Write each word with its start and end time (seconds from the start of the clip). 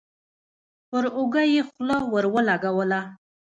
پر 0.89 1.03
اوږه 1.17 1.43
يې 1.53 1.61
خوله 1.69 1.97
ور 2.11 2.25
ولګوله. 2.35 3.01